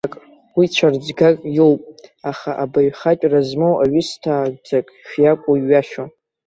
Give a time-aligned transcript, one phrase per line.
[0.57, 1.81] Уи цәарӡгак иоуп,
[2.29, 6.09] аха абаҩхатәра змоу аҩысҭааӡак шиакәу ҩашьом.